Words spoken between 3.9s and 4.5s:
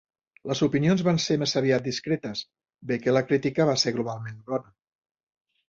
globalment